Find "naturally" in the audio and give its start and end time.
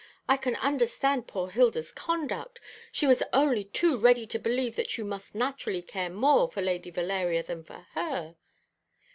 5.35-5.83